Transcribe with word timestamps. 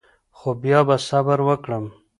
خو 0.37 0.49
بیا 0.61 0.79
به 0.87 0.95
صبر 1.07 1.39
وکړم. 1.47 1.85